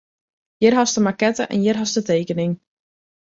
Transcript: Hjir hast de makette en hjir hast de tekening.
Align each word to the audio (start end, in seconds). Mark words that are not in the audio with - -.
Hjir 0.63 0.77
hast 0.77 0.97
de 0.99 1.03
makette 1.07 1.47
en 1.57 1.61
hjir 1.67 1.79
hast 1.83 1.99
de 2.01 2.05
tekening. 2.09 2.57